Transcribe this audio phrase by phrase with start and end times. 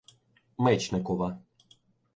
[0.63, 1.29] Мечникова.